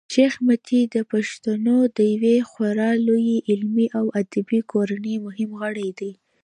شېخ 0.13 0.33
متي 0.45 0.81
د 0.95 0.97
پښتنو 1.11 1.77
د 1.97 1.97
یوې 2.13 2.37
خورا 2.49 2.89
لويي 3.07 3.37
علمي 3.49 3.87
او 3.97 4.05
ادبي 4.21 4.59
کورنۍمهم 4.71 5.49
غړی 5.61 5.87
دﺉ. 5.99 6.11